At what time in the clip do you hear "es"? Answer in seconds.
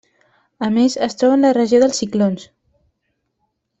1.07-1.17